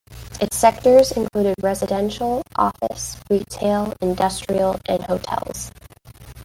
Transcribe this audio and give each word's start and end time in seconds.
Its 0.41 0.57
sectors 0.57 1.11
include 1.11 1.53
residential, 1.61 2.41
office, 2.55 3.17
retail, 3.29 3.93
industrial, 4.01 4.79
and 4.89 5.03
hotels. 5.03 5.69